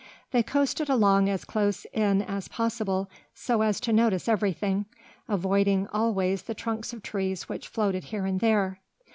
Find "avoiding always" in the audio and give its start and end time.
5.29-6.41